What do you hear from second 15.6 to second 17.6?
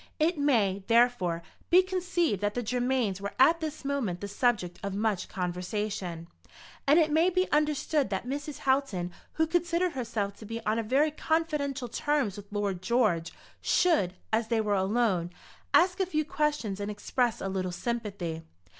ask a few questions and express a